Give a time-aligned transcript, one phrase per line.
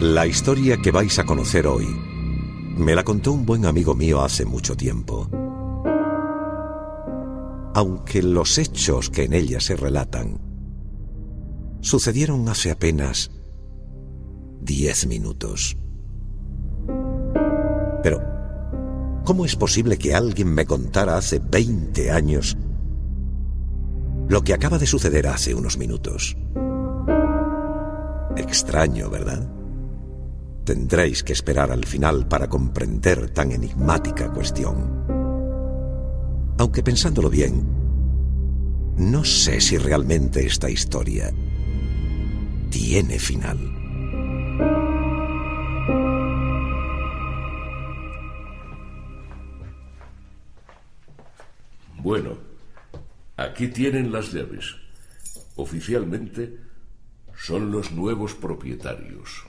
[0.00, 1.86] La historia que vais a conocer hoy
[2.76, 5.26] me la contó un buen amigo mío hace mucho tiempo.
[7.74, 10.38] Aunque los hechos que en ella se relatan
[11.80, 13.30] sucedieron hace apenas
[14.60, 15.78] diez minutos.
[18.02, 18.20] Pero,
[19.24, 22.54] ¿cómo es posible que alguien me contara hace 20 años
[24.28, 26.36] lo que acaba de suceder hace unos minutos?
[28.36, 29.50] Extraño, ¿verdad?
[30.66, 35.06] Tendréis que esperar al final para comprender tan enigmática cuestión.
[36.58, 37.64] Aunque pensándolo bien,
[38.96, 41.32] no sé si realmente esta historia
[42.68, 43.58] tiene final.
[52.02, 52.38] Bueno,
[53.36, 54.74] aquí tienen las llaves.
[55.54, 56.58] Oficialmente
[57.36, 59.46] son los nuevos propietarios.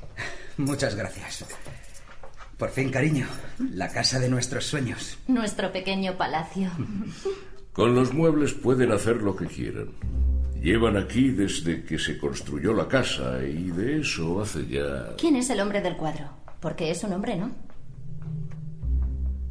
[0.58, 1.46] Muchas gracias.
[2.58, 3.28] Por fin, cariño,
[3.72, 5.18] la casa de nuestros sueños.
[5.28, 6.72] Nuestro pequeño palacio.
[7.72, 9.92] Con los muebles pueden hacer lo que quieran.
[10.60, 15.16] Llevan aquí desde que se construyó la casa y de eso hace ya...
[15.18, 16.32] ¿Quién es el hombre del cuadro?
[16.60, 17.52] Porque es un hombre, ¿no?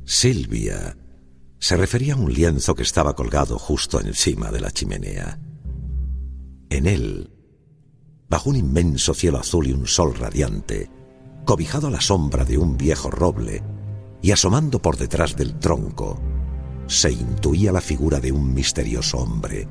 [0.04, 0.96] Silvia
[1.60, 5.38] se refería a un lienzo que estaba colgado justo encima de la chimenea.
[6.70, 7.30] En él,
[8.28, 10.91] bajo un inmenso cielo azul y un sol radiante,
[11.44, 13.62] cobijado a la sombra de un viejo roble
[14.23, 16.18] y asomando por detrás del tronco,
[16.86, 19.68] se intuía la figura de un misterioso hombre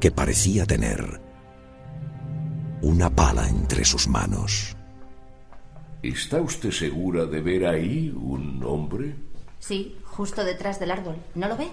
[0.00, 1.20] que parecía tener
[2.82, 4.76] una pala entre sus manos.
[6.02, 9.14] ¿Está usted segura de ver ahí un hombre?
[9.58, 11.16] Sí, justo detrás del árbol.
[11.34, 11.68] ¿No lo ve?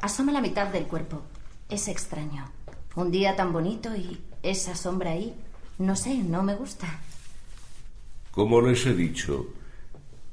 [0.00, 1.20] Asoma la mitad del cuerpo.
[1.68, 2.50] Es extraño.
[2.94, 5.34] Un día tan bonito y esa sombra ahí.
[5.78, 7.00] No sé, no me gusta.
[8.30, 9.46] Como les he dicho,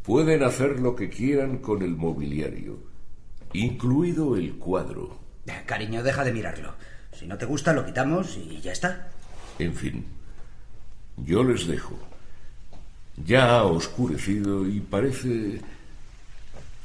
[0.03, 2.79] pueden hacer lo que quieran con el mobiliario,
[3.53, 5.19] incluido el cuadro.
[5.65, 6.73] Cariño, deja de mirarlo.
[7.17, 9.09] Si no te gusta, lo quitamos y ya está.
[9.59, 10.05] En fin,
[11.17, 11.97] yo les dejo.
[13.17, 15.61] Ya ha oscurecido y parece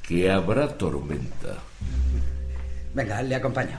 [0.03, 1.59] que habrá tormenta.
[2.95, 3.79] Venga, le acompaño.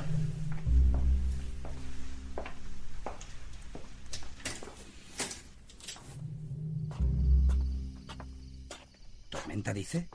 [9.59, 10.07] ¿Tormenta dice?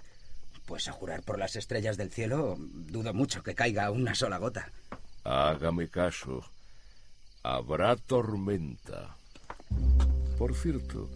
[0.65, 4.71] Pues a jurar por las estrellas del cielo, dudo mucho que caiga una sola gota.
[5.23, 6.43] Hágame caso.
[7.43, 9.19] Habrá tormenta.
[10.39, 11.11] Por cierto,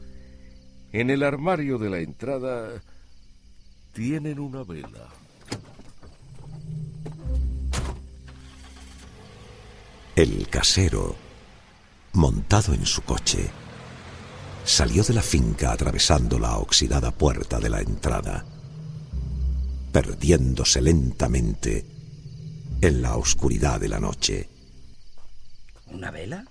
[0.93, 2.83] en el armario de la entrada
[3.95, 5.09] tienen una vela.
[10.17, 11.17] El casero,
[12.13, 13.49] montado en su coche,
[14.79, 18.45] salió de la finca atravesando la oxidada puerta de la entrada,
[19.91, 21.85] perdiéndose lentamente
[22.81, 24.49] en la oscuridad de la noche.
[25.89, 26.45] ¿Una vela?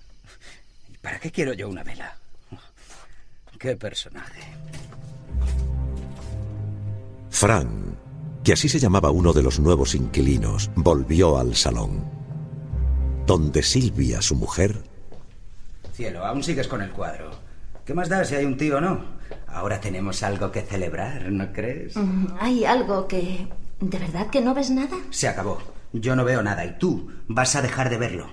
[0.92, 2.18] ¿Y para qué quiero yo una vela?
[3.58, 4.42] ¡Qué personaje!
[7.30, 7.96] Fran,
[8.44, 12.04] que así se llamaba uno de los nuevos inquilinos, volvió al salón,
[13.24, 14.82] donde Silvia, su mujer...
[15.94, 17.47] Cielo, aún sigues con el cuadro.
[17.88, 19.02] ¿Qué más da si hay un tío o no?
[19.46, 21.96] Ahora tenemos algo que celebrar, ¿no crees?
[21.96, 23.48] Mm, ¿Hay algo que...
[23.80, 24.94] ¿De verdad que no ves nada?
[25.08, 25.56] Se acabó.
[25.94, 28.26] Yo no veo nada y tú vas a dejar de verlo.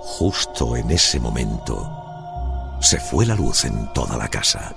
[0.00, 1.86] Justo en ese momento,
[2.80, 4.74] se fue la luz en toda la casa.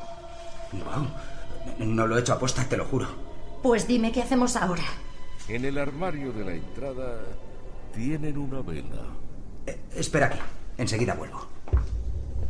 [0.74, 1.88] Wow.
[1.88, 3.08] No lo he hecho aposta, te lo juro.
[3.64, 4.84] Pues dime qué hacemos ahora.
[5.48, 7.22] En el armario de la entrada
[7.96, 9.06] tienen una vela.
[9.66, 10.40] Eh, espera aquí.
[10.78, 11.57] Enseguida vuelvo.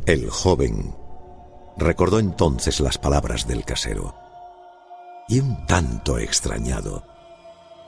[0.08, 0.96] El joven
[1.76, 4.14] recordó entonces las palabras del casero
[5.28, 7.04] y un tanto extrañado,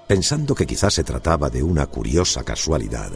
[0.06, 3.12] pensando que quizás se trataba de una curiosa casualidad,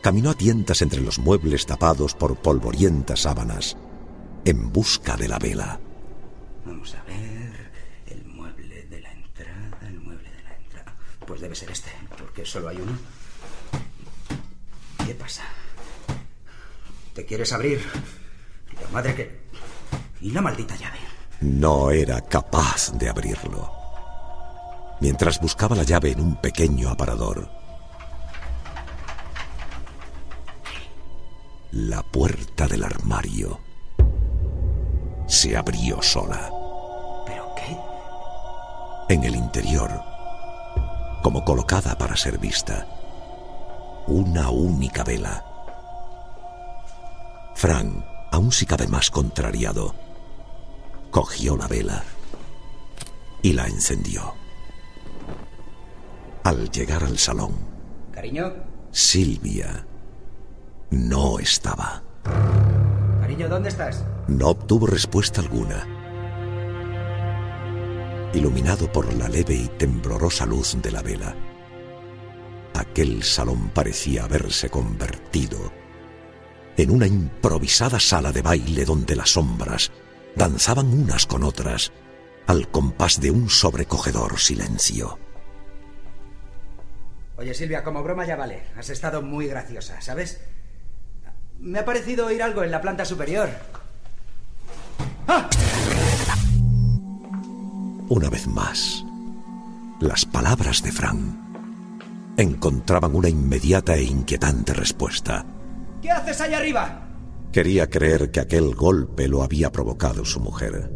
[0.00, 3.76] caminó a tientas entre los muebles tapados por polvorientas sábanas
[4.46, 5.78] en busca de la vela.
[6.64, 7.70] Vamos a ver.
[8.06, 10.96] El mueble de la entrada, el mueble de la entrada.
[11.26, 12.92] Pues debe ser este, porque solo hay uno.
[15.04, 15.44] ¿Qué pasa?
[17.14, 17.80] ¿Te quieres abrir?
[18.82, 19.40] La madre que...
[20.20, 20.98] ¿Y la maldita llave?
[21.40, 23.72] No era capaz de abrirlo.
[25.00, 27.48] Mientras buscaba la llave en un pequeño aparador,
[31.70, 33.60] la puerta del armario
[35.28, 36.50] se abrió sola.
[37.26, 39.14] ¿Pero qué?
[39.14, 39.90] En el interior,
[41.22, 42.86] como colocada para ser vista,
[44.08, 45.44] una única vela.
[47.58, 49.92] Frank, aún si cabe más contrariado,
[51.10, 52.04] cogió la vela
[53.42, 54.32] y la encendió.
[56.44, 57.56] Al llegar al salón,
[58.12, 58.52] Cariño,
[58.92, 59.84] Silvia
[60.92, 62.04] no estaba.
[63.20, 64.04] cariño, ¿dónde estás?
[64.28, 65.84] No obtuvo respuesta alguna.
[68.34, 71.34] Iluminado por la leve y temblorosa luz de la vela,
[72.74, 75.87] aquel salón parecía haberse convertido
[76.78, 79.90] en una improvisada sala de baile donde las sombras
[80.36, 81.92] danzaban unas con otras
[82.46, 85.18] al compás de un sobrecogedor silencio.
[87.36, 88.62] Oye, Silvia, como broma ya vale.
[88.76, 90.40] Has estado muy graciosa, ¿sabes?
[91.58, 93.50] Me ha parecido oír algo en la planta superior.
[95.26, 95.50] ¡Ah!
[98.08, 99.04] Una vez más,
[100.00, 105.44] las palabras de Fran encontraban una inmediata e inquietante respuesta.
[106.00, 107.08] ¿Qué haces ahí arriba?
[107.52, 110.92] Quería creer que aquel golpe lo había provocado su mujer,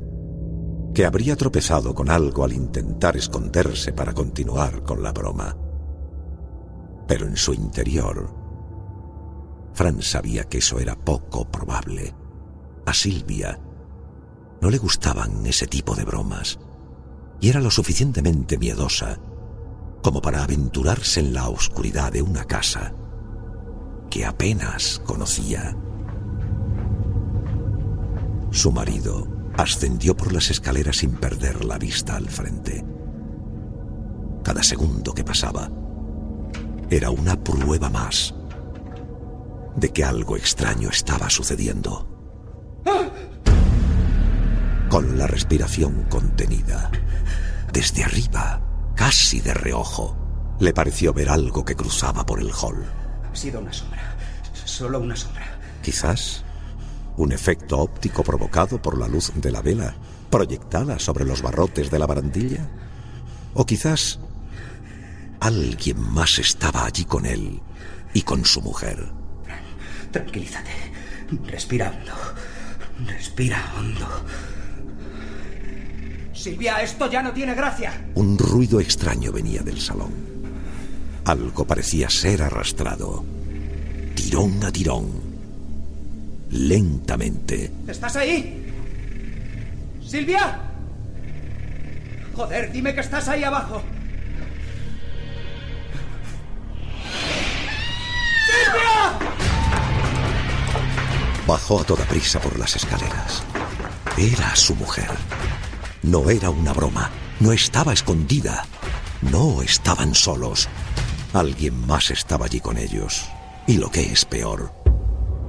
[0.95, 5.57] que habría tropezado con algo al intentar esconderse para continuar con la broma.
[7.09, 8.33] Pero en su interior,
[9.73, 12.15] Fran sabía que eso era poco probable.
[12.87, 13.59] A Silvia
[14.61, 16.59] no le gustaban ese tipo de bromas
[17.41, 19.19] y era lo suficientemente miedosa
[20.03, 22.95] como para aventurarse en la oscuridad de una casa
[24.13, 25.75] que apenas conocía.
[28.51, 29.27] Su marido
[29.57, 32.85] ascendió por las escaleras sin perder la vista al frente.
[34.45, 35.71] Cada segundo que pasaba
[36.91, 38.35] era una prueba más
[39.77, 42.07] de que algo extraño estaba sucediendo.
[44.91, 46.91] Con la respiración contenida,
[47.73, 48.61] desde arriba,
[48.95, 50.19] casi de reojo,
[50.61, 53.02] le pareció ver algo que cruzaba por el hall.
[53.33, 54.15] Ha sido una sombra.
[54.65, 55.59] Solo una sombra.
[55.83, 56.45] Quizás
[57.17, 59.95] un efecto óptico provocado por la luz de la vela
[60.31, 62.69] proyectada sobre los barrotes de la barandilla.
[63.55, 64.19] O quizás
[65.41, 67.61] alguien más estaba allí con él
[68.15, 69.11] y con su mujer.
[70.11, 70.71] Tranquilízate.
[71.47, 72.13] Respira hondo.
[73.07, 74.07] Respira hondo.
[76.35, 78.09] Silvia, esto ya no tiene gracia.
[78.15, 80.42] Un ruido extraño venía del salón.
[81.25, 83.25] Algo parecía ser arrastrado,
[84.15, 85.09] tirón a tirón,
[86.51, 87.71] lentamente.
[87.87, 88.67] ¿Estás ahí?
[90.05, 90.61] ¡Silvia!
[92.35, 93.83] Joder, dime que estás ahí abajo.
[101.47, 103.43] Bajó a toda prisa por las escaleras.
[104.17, 105.11] Era su mujer.
[106.03, 107.11] No era una broma.
[107.41, 108.65] No estaba escondida.
[109.21, 110.69] No estaban solos.
[111.33, 113.29] Alguien más estaba allí con ellos.
[113.67, 114.73] Y lo que es peor,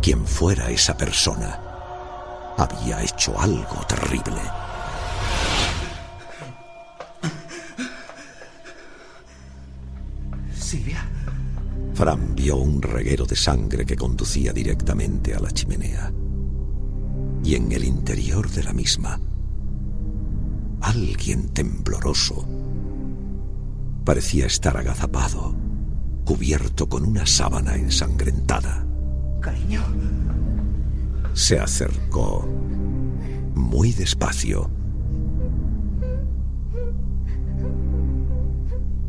[0.02, 1.60] quien fuera esa persona,
[2.58, 4.42] había hecho algo terrible.
[10.56, 11.06] Silvia.
[11.94, 16.12] Fran vio un reguero de sangre que conducía directamente a la chimenea.
[17.44, 19.20] Y en el interior de la misma,
[20.82, 22.48] alguien tembloroso
[24.06, 25.56] parecía estar agazapado,
[26.24, 28.86] cubierto con una sábana ensangrentada.
[29.42, 29.82] Cariño.
[31.34, 32.48] Se acercó
[33.56, 34.70] muy despacio.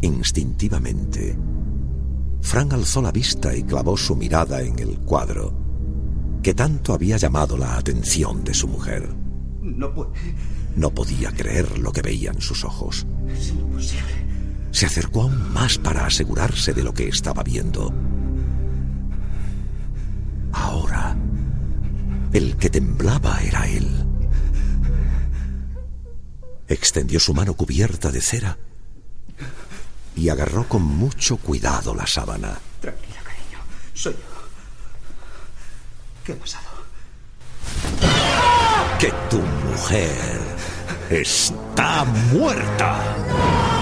[0.00, 1.36] Instintivamente,
[2.40, 5.64] Fran alzó la vista y clavó su mirada en el cuadro
[6.44, 9.08] que tanto había llamado la atención de su mujer.
[9.62, 10.12] No.
[10.76, 13.06] No podía creer lo que veían sus ojos.
[13.28, 14.23] Es imposible.
[14.74, 17.94] Se acercó aún más para asegurarse de lo que estaba viendo.
[20.52, 21.16] Ahora,
[22.32, 23.88] el que temblaba era él.
[26.66, 28.58] Extendió su mano cubierta de cera
[30.16, 32.58] y agarró con mucho cuidado la sábana.
[32.80, 33.58] Tranquila, cariño.
[33.92, 34.18] Soy yo.
[36.24, 36.64] ¿Qué ha pasado?
[38.98, 40.40] Que tu mujer
[41.10, 43.73] está muerta.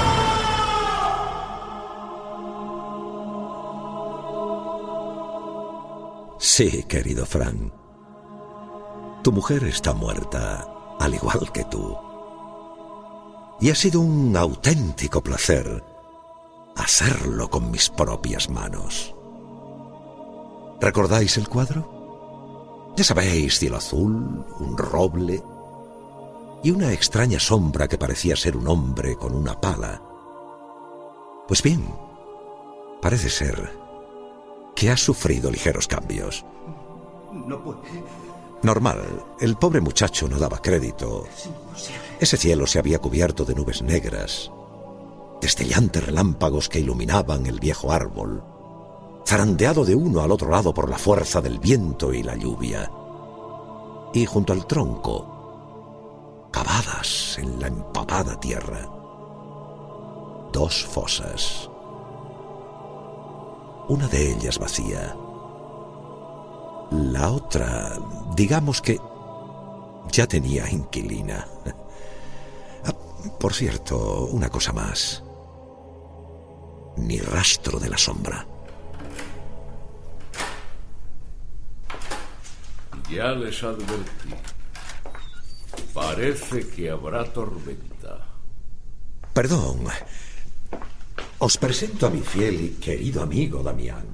[6.45, 7.73] Sí, querido Frank.
[9.23, 10.67] Tu mujer está muerta,
[10.99, 11.97] al igual que tú.
[13.61, 15.85] Y ha sido un auténtico placer
[16.75, 19.15] hacerlo con mis propias manos.
[20.81, 22.93] ¿Recordáis el cuadro?
[22.97, 25.41] Ya sabéis, cielo azul, un roble
[26.65, 30.03] y una extraña sombra que parecía ser un hombre con una pala.
[31.47, 31.87] Pues bien,
[33.01, 33.82] parece ser
[34.75, 36.45] que ha sufrido ligeros cambios.
[37.33, 37.79] No puede.
[38.63, 41.25] Normal, el pobre muchacho no daba crédito.
[42.21, 44.53] Ese cielo se había cubierto de nubes negras,
[45.41, 48.45] destellantes relámpagos que iluminaban el viejo árbol,
[49.27, 52.89] zarandeado de uno al otro lado por la fuerza del viento y la lluvia.
[54.15, 58.89] Y junto al tronco, cavadas en la empapada tierra,
[60.53, 61.69] dos fosas.
[63.89, 65.17] Una de ellas vacía.
[66.91, 67.99] La otra,
[68.37, 68.99] digamos que
[70.11, 71.47] ya tenía inquilina.
[72.85, 72.93] Ah,
[73.39, 75.23] por cierto, una cosa más.
[76.97, 78.45] Ni rastro de la sombra.
[83.09, 84.35] Ya les advertí.
[85.95, 88.27] Parece que habrá tormenta.
[89.33, 89.85] Perdón.
[91.43, 94.07] Os presento a mi fiel y querido amigo Damián.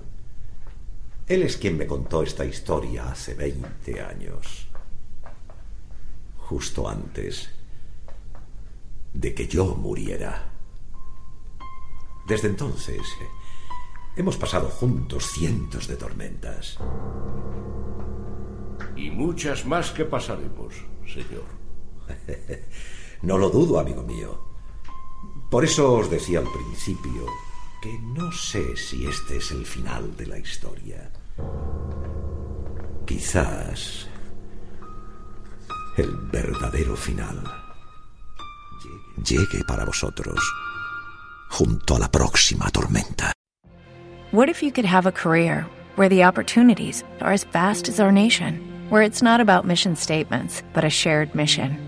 [1.26, 4.66] Él es quien me contó esta historia hace 20 años.
[6.38, 7.50] Justo antes
[9.12, 10.52] de que yo muriera.
[12.26, 13.02] Desde entonces
[14.16, 16.78] hemos pasado juntos cientos de tormentas.
[18.96, 20.72] Y muchas más que pasaremos,
[21.06, 21.44] señor.
[23.20, 24.57] No lo dudo, amigo mío.
[25.50, 27.24] Por eso os decía al principio
[27.80, 31.10] que no sé si este es el final de la historia.
[33.06, 34.06] Quizás
[35.96, 37.42] el verdadero final
[39.24, 40.38] llegue para vosotros
[41.48, 43.32] junto a la próxima tormenta.
[44.32, 45.64] What if you could have a career
[45.96, 50.62] where the opportunities are as vast as our nation, where it's not about mission statements,
[50.74, 51.87] but a shared mission?